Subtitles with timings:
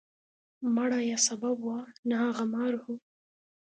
[0.75, 2.85] مڼه یې سبب وه، نه هغه مار و.